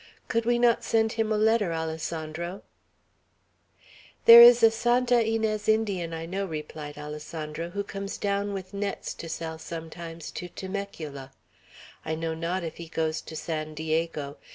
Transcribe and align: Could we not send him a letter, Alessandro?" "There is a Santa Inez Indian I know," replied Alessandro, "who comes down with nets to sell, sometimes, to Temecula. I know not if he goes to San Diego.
Could 0.29 0.45
we 0.45 0.57
not 0.57 0.83
send 0.83 1.11
him 1.11 1.31
a 1.31 1.37
letter, 1.37 1.71
Alessandro?" 1.71 2.63
"There 4.25 4.41
is 4.41 4.63
a 4.63 4.71
Santa 4.71 5.23
Inez 5.23 5.69
Indian 5.69 6.11
I 6.11 6.25
know," 6.25 6.43
replied 6.47 6.97
Alessandro, 6.97 7.69
"who 7.69 7.83
comes 7.83 8.17
down 8.17 8.51
with 8.51 8.73
nets 8.73 9.13
to 9.13 9.29
sell, 9.29 9.59
sometimes, 9.59 10.31
to 10.31 10.47
Temecula. 10.49 11.33
I 12.03 12.15
know 12.15 12.33
not 12.33 12.63
if 12.63 12.77
he 12.77 12.87
goes 12.87 13.21
to 13.21 13.35
San 13.35 13.75
Diego. 13.75 14.37